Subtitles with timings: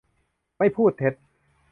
[0.57, 1.13] ไม่พูดเท็จ